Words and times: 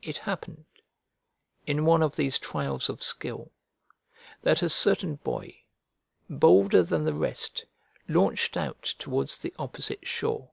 It 0.00 0.16
happened, 0.16 0.64
in 1.66 1.84
one 1.84 2.02
of 2.02 2.16
these 2.16 2.38
trials 2.38 2.88
of 2.88 3.02
skill, 3.02 3.52
that 4.40 4.62
a 4.62 4.70
certain 4.70 5.16
boy, 5.16 5.60
bolder 6.30 6.82
than 6.82 7.04
the 7.04 7.12
rest, 7.12 7.66
launched 8.08 8.56
out 8.56 8.82
towards 8.98 9.36
the 9.36 9.52
opposite 9.58 10.06
shore. 10.08 10.52